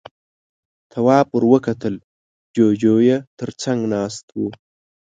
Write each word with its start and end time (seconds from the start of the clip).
تواب 0.91 1.27
ور 1.33 1.43
وکتل، 1.53 1.95
جُوجُو 2.55 2.95
يې 3.07 3.17
تر 3.39 3.49
څنګ 3.61 3.79
ناست 3.93 4.25
و. 4.39 4.41